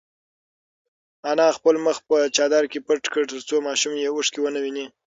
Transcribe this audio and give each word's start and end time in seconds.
انا 1.31 1.47
خپل 1.57 1.75
مخ 1.85 1.97
په 2.09 2.17
چادر 2.35 2.63
کې 2.71 2.79
پټ 2.87 3.03
کړ 3.13 3.23
ترڅو 3.31 3.57
ماشوم 3.67 3.93
یې 4.01 4.07
اوښکې 4.11 4.39
ونه 4.41 4.59
ویني. 4.63 4.85